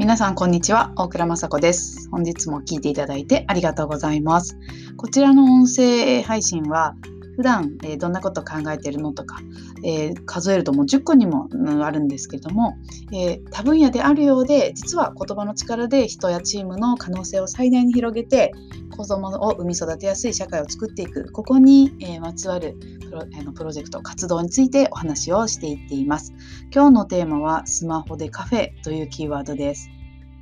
[0.00, 0.94] 皆さんこんにちは。
[0.96, 2.08] 大倉雅子です。
[2.10, 4.56] 本日も聞いていただいてありがとうございます。
[4.96, 6.94] こちらの音声配信は
[7.40, 9.38] 普段、えー、どんなこと考えているのとか、
[9.82, 11.48] えー、数えるともう10個にも
[11.82, 12.76] あるんですけども、
[13.14, 18.52] えー、多分野であるようで実は言葉の力で人やチームの可能性を最大に広げて
[18.94, 21.32] 子供を産み育てやすい社会を作っていく。
[21.32, 26.34] ここに、えまつわるプロあのプロジェクト活動についてお話をしていっています。
[26.74, 29.88] 今日のテーマはスマホでカフェというキーワードです。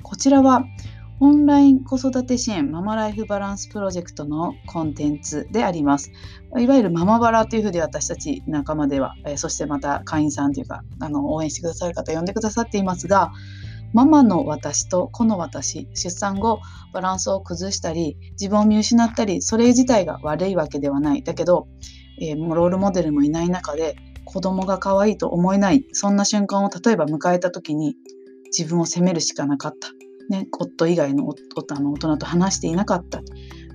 [0.03, 0.65] こちらは
[1.21, 6.11] オンライン子育て支援ママライフバランスプロジェクトのコンテンツであります。
[6.57, 13.33] いわゆるママバラというふうで私たち仲間では、えそしてまた会員さんというかあの応援してくださる方呼んでくださっていますが、
[13.91, 16.61] ママの私と子の私、出産後
[16.93, 21.23] バランスを崩したり、自分を見失ったり、それ自体が悪いわけではない。
[21.23, 21.67] だけど、
[22.21, 27.97] えー、ロールモデルもいない中で子供が可愛いと思えない、そんな瞬間を例えば迎えた時に
[28.57, 29.98] 自分を責めるしかなかった。
[30.29, 33.21] ね、夫以外のあの大人と話していなかった。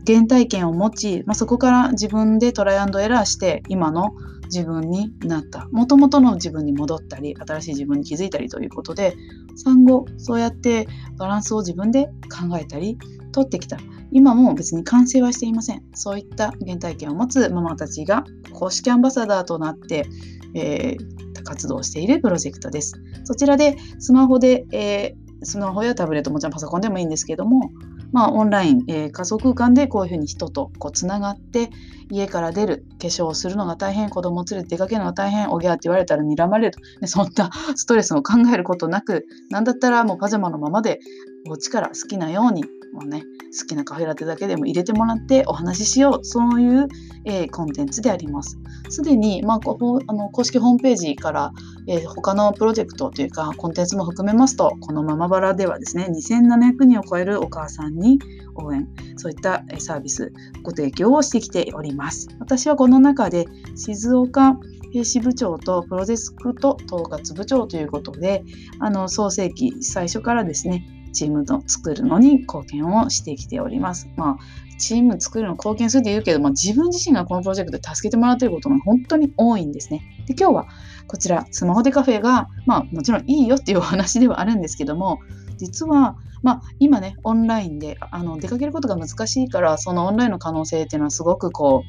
[0.07, 4.13] 原体験を持ち、まあ、そこから自分でトライアンドエラーして今の
[4.45, 5.69] 自分になった。
[5.73, 9.17] もともとの自分に戻ったり新しい自分に気づいたりということで
[9.57, 12.99] 産後そうやってバランスを自分で考えたり
[13.33, 13.79] 取ってきた。
[14.13, 15.83] 今も別に完成はしていません。
[15.95, 20.07] そういった原体験を持つママたちが公式アンバサダーとなって、
[20.55, 22.95] えー、活動しているプロジェクトです。
[23.25, 27.71] そちらでスマホで、えースマホやタブレットもちろんパソコンでもいいんですけども、
[28.13, 31.71] まあ、オンライン、えー、仮想空間でこういうふうに人とこうつながって
[32.11, 41.01] 家から出る化粧をするのが大変子供を連れて出かけるのが大変おぎゃって言われたら睨まれると、ね、そんなストレスを考えることなく何だったらもうパジャマのままで
[41.47, 42.65] お家から好きなように
[42.95, 43.23] もう、ね、
[43.59, 46.89] 好きなカフェラテだけでも入れてもらってお話ししようそういう、
[47.25, 48.59] えー、コンテンツであります。
[48.89, 51.53] すでに、まあ、こあの公式ホームページから、
[51.89, 58.19] えー、他のプロジェクトというかコンテンツも含めますとこのママバラではですね2700人を超えるお母さんに
[58.55, 60.33] 応援そういったサービス
[60.63, 62.29] ご提供をしてきております。
[62.39, 64.57] 私はこの中で静岡
[65.03, 68.45] 支部長とプロジェクト統括部長ということで
[68.79, 74.09] あの創世期最初からですねチームの作るのに貢献をしてきております。
[74.17, 80.03] まあ、チーム作るの貢献するって言うけど、まあ、自分自身がこのプロジェクトで助けてもらっていることが本当に多いんですね。
[80.27, 80.67] で今日は
[81.07, 85.21] こちらスマホ deカフェが、まあ、もちろんいいよっていうお話ではあるんですけども
[85.57, 91.85] 実は、まあ、今ねオンラインであの出かけることが難しいからそのオンラインの可能性っていうのはすごくこ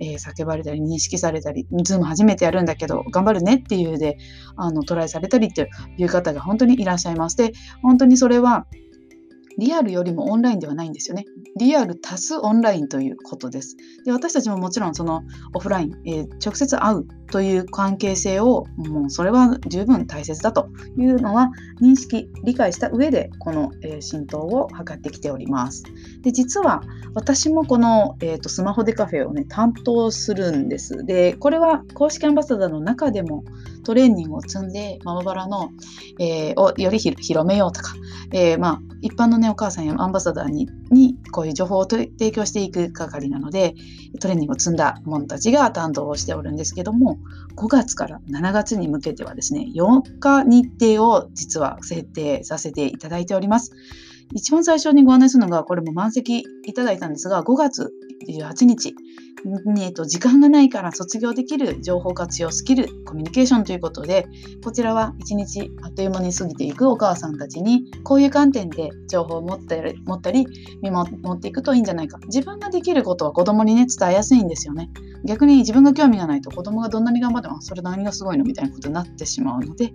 [0.00, 4.18] う、えー、叫ばれたり認識されたり Zoom 初めてやるんだけど頑張るねっていうで
[4.56, 7.36] あのトライされたりっていう方が本当にいらっしゃいます。
[7.36, 8.66] で本当にそれは
[9.58, 11.24] リアルよりもオンラインではないんですよね。
[11.56, 13.76] リアル足すオンラインということです。
[14.04, 15.22] で私たちももちろんその
[15.54, 25.84] オフライン、えー、直接会うという関係性をもうそれは十分大切だというのは認識理解した上でこの、えー、浸透を図ってきております。
[26.22, 26.82] で実は
[27.14, 31.04] 私もこの、えーと、スマホでカフェをね担当するんです。
[31.04, 33.44] でこれは公式アンバサダーの中でも
[33.84, 35.70] トレーニングを積んでママバラの、
[36.18, 37.94] えー、をより広めようとか、
[38.32, 43.74] えー、まあ、一般の、ね、お母さんやアンバサダーににこういう情報を提供していく係なので
[44.20, 47.18] トレーニングを積んだ者たちが担当をしておるんですけども
[47.56, 53.72] 5月から7月に向けてはですね4日日程を実は設定させていただいております。
[54.32, 57.92] 一番最初にご案内するのがこれも満席いただいたんですが5月
[58.28, 58.94] 28日。
[59.78, 64.26] えっと、時間がないから卒業できる情報活用スキルコミュニケーションということで
[64.62, 70.46] こちらは一日あっという間に過ぎていくお母さんたちにこういう観点で情報を持ったり持ったり
[70.82, 72.18] 見守っていくといいんじゃないか。
[72.26, 74.90] 自分ができることは子供にね伝えやすいんですよね。
[75.24, 78.44] 逆に自分が興味がないと子供がどんなに頑張ってもそれ何がすごいの？
[78.44, 79.94] みたいなことになってしまうので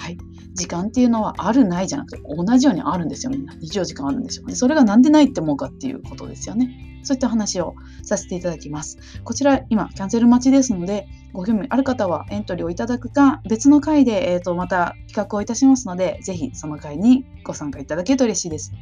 [0.00, 0.18] はい。
[0.54, 3.52] 時間っていうのはあるないじゃなくて同じようにあるんですよみんな。
[3.54, 7.00] 24時間あるんですよそれがなんでないって思うかっていうことですよね。
[7.02, 8.98] そういった話をさせていただきます。
[9.24, 18.72] こちら、今、キャンセル待ちですので、ご興味ある方はエントリーをいただくか、別の回で、えーと、また企画をいたしますので、ぜひその回にご参加いただけると嬉しいです。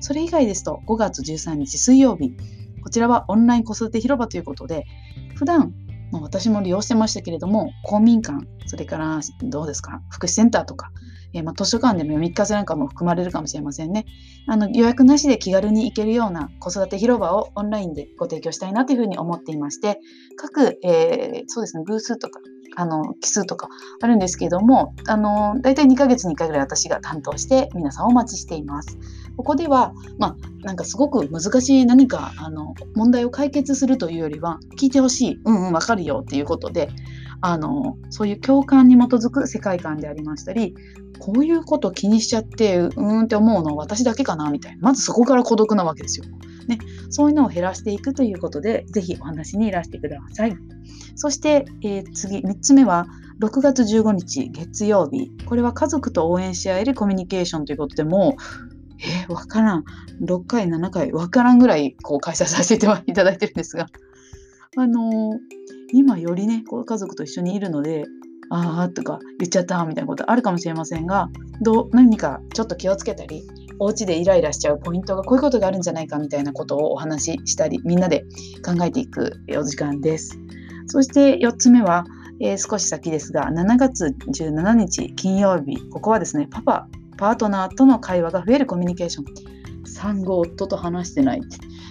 [0.00, 2.34] それ以外ですと、5月13日水曜日、
[2.82, 4.86] こちらはオンライン子育て広場ということで、
[5.34, 5.74] 普段
[6.16, 10.90] ま私も利用してましたけれども、公民館、それからどうですか、福祉センターとか、
[11.32, 14.06] えー、まあ、図書館でも読み聞かせなんかも含まれるかもしれませんね。
[14.46, 20.00] あの予約なしで気軽に行けるような子育て広場をオンラインでご提供したいなというふうに思っていまして、
[20.36, 22.40] 各、えー、そうですね、偶数とか、
[22.76, 23.68] あの奇数とか
[24.00, 28.98] あるんですけども、あの大体2ヶ月に1回ぐらい私が担当して皆さんお待ちしています。
[29.36, 36.88] ここでは、まあ、なんかすごく難しい何かあの問題を解決するというよりは聞いてほしい、うんうん、わかるよっていうことで
[37.42, 40.74] あのそういう共感に基づく世界観でありましたり
[41.18, 46.26] こういうこと気にしちゃってうーんって思うの私だけかなみたいなまずそこから孤独なわけですよ。
[46.68, 46.78] ね、
[47.10, 50.56] そういうのを減らしていくということでぜひお話にいらしてください。
[51.14, 53.06] そして、えー、次3つ目は
[53.40, 55.30] 6月15日月曜日。
[55.46, 58.36] これは家族と応援し合えるコミュニケーションということでも
[58.98, 59.84] えー、分からん。
[60.22, 63.88] 6回7回分からんぐらいこう開催させていただいてるんですが。
[64.78, 65.38] あのー、
[65.92, 68.04] 今よりねこう家族と一緒にいるので
[68.50, 71.28] ああとか言っちゃったみたいなことあるかもしれませんが
[71.62, 73.46] どう何かちょっと気をつけたり
[73.78, 78.24] お家でイライラしちゃうポイントがこういうことがあるんじゃないかみたいなことをお話ししたりみんなで
[78.64, 80.38] 考えていくお時間です。
[80.86, 82.04] そして4つ目は、
[82.40, 89.24] えー、少し先ですが7月17日金曜日ここはですねパパパートナーとの会話が増えるコミュニケーション。
[89.88, 91.40] 産後夫と話してない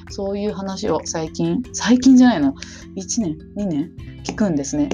[0.09, 2.53] そういう話を最近最近じゃないの
[2.95, 3.91] ？1年2年
[4.23, 4.89] 聞くんですね。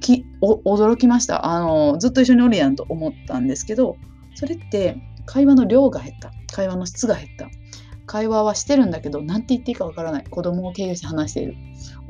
[0.00, 1.46] き驚きました。
[1.46, 3.96] あのずっと一緒におるやんと思ったんですけど
[4.34, 6.32] それって会話の量が減った。
[6.52, 7.48] 会話の質が減った。
[8.06, 10.24] 会話はしてるんだけど何て言っていいかわからない。
[10.24, 11.56] 子供を経由して話している。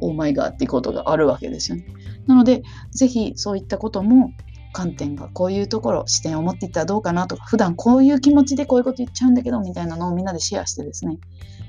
[0.01, 1.87] オーマイガーっていうことがあるわけですよね。
[2.27, 4.33] なので是非そういったことも
[4.73, 11.19] 観点がこういうところ視点を持っていったらどうかなとか普段こういう気持ちでこういうこと言っちゃうんだけどみたいなのをみんなでシェアしてですね、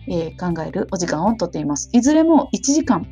[0.08, 1.90] えー、考えるお時間をとっています。
[1.94, 3.08] いずれも1時間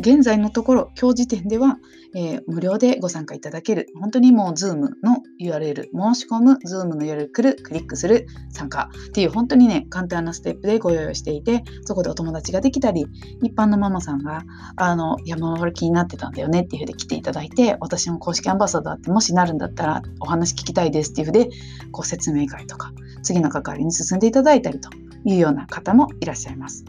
[0.00, 1.78] 現在のところ、今日時点では、
[2.16, 13.06] えー、無料でご参加いただける、本当にもう Zoom の URL、申し込む、Zoom の URL 来る、クリックする、参加っていう本当にね、簡単なステップでご用意していて、そこでお友達ができたり、
[13.42, 14.44] 一般のママさんが、
[14.76, 21.48] あの、山登る気になってたんだよねっていうふうで来ていただいて、私も公式アンバサダーってもしなるんだったらお話聞きたいですっていうふうで、
[21.92, 22.92] こう説明会とか、
[23.22, 24.90] 次の関わりに進んでいただいたりと
[25.24, 26.84] いうような方もいらっしゃいます。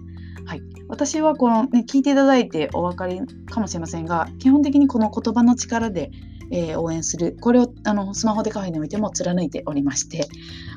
[0.88, 6.12] 私はこの、ね、聞いていただいてお分かりかもしれませんが基本的にこの言葉の力で、
[6.52, 7.38] えー、応援する。
[7.42, 10.28] これをあのスマホでカフェにおいても貫いておりまして、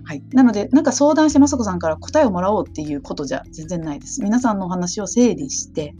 [0.04, 4.22] はい、なのでなんか相談して雅子さんから答えをもらおうっていうことじゃ全然ないです。
[4.22, 5.94] 皆さんのお話を整理して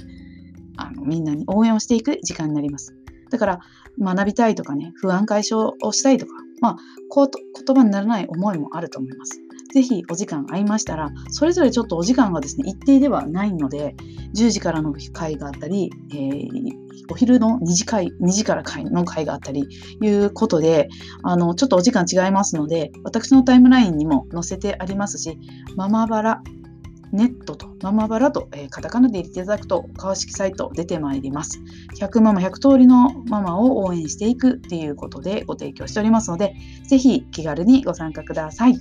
[0.76, 2.94] あのみんなに応援をしていく時間になります。
[3.30, 3.60] だから
[4.00, 6.76] 学びたいとかね不安解消をしたいとかまあ
[7.14, 9.38] 言葉にならない思いもあると思います。
[9.72, 13.94] ぜひお時間合いましたら、それぞれちょっとお時間がですね、一定ではないので、
[14.34, 16.72] 10時からの会があったり、えー、
[17.10, 19.66] お昼の2時会、2時から会の会があったり、
[20.00, 20.88] いうことで、
[21.22, 25.38] あの、ちょっとお時間違いますので、私のタイムラインにも載せてありますし、
[25.76, 26.42] ママバラ、
[27.12, 31.60] ネットとママバラと、えー、カタカナで入れていただくと公式サイト出てまいります。
[31.98, 36.54] 100ママ100通りのママを応援していくっていうことでご提供しておりますので、
[36.86, 38.78] ぜひ気軽にご参加ください。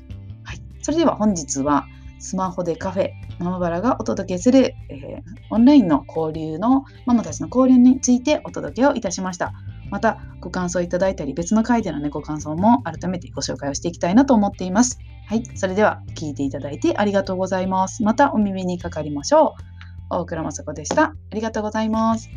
[0.88, 1.86] それでは本日は
[2.18, 9.52] スマホでカフェママバラがお届けする、えー、オンラインの交流のママたちの交流についてお届けをいたしました。
[9.92, 14.98] またご感想いただいたり別の回でのねご感想も改めてご紹介をしていきたいなと思っています。
[15.26, 18.02] はい、それでは聞いていただいてありがとうございます。
[18.02, 20.16] またお耳にかかりましょう。
[20.22, 21.04] 大倉雅子でした。
[21.04, 22.30] ありがとうございます。